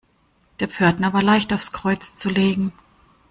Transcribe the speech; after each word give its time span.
Der 0.59 0.67
Pförtner 0.67 1.13
war 1.13 1.21
leicht 1.21 1.53
aufs 1.53 1.71
Kreuz 1.71 2.15
zu 2.15 2.31
legen. 2.31 2.73